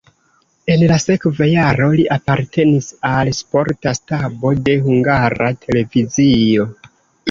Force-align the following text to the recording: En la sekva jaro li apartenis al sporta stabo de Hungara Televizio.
En 0.75 0.85
la 0.91 0.95
sekva 1.03 1.49
jaro 1.49 1.91
li 1.99 2.07
apartenis 2.17 2.89
al 3.13 3.33
sporta 3.43 3.97
stabo 4.01 4.57
de 4.67 4.79
Hungara 4.89 5.57
Televizio. 5.65 6.73